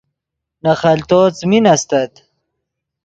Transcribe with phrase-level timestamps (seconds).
[0.63, 2.13] نے خلتو څیمین استت